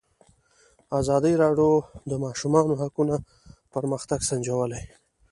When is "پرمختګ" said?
3.73-4.19